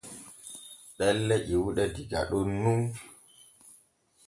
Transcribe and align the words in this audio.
Ɗelle 0.97 1.35
ƴiwuɗe 1.47 1.83
diga 1.93 2.19
ɗon 2.29 2.49
nun. 2.61 2.81